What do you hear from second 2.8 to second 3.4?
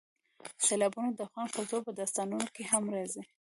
راځي.